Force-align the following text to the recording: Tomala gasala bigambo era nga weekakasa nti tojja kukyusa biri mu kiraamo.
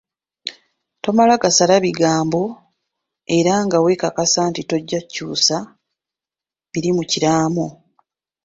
Tomala 1.03 1.33
gasala 1.43 1.75
bigambo 1.85 2.41
era 3.37 3.53
nga 3.65 3.77
weekakasa 3.85 4.39
nti 4.49 4.61
tojja 4.69 4.99
kukyusa 5.03 5.55
biri 6.71 6.89
mu 6.97 7.03
kiraamo. 7.11 7.67